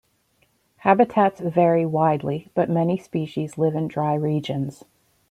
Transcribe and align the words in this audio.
Habitats 0.77 1.39
vary 1.41 1.85
widely, 1.85 2.49
but 2.55 2.71
many 2.71 2.97
species 2.97 3.59
live 3.59 3.75
in 3.75 3.87
dry 3.87 4.15
regions. 4.15 4.83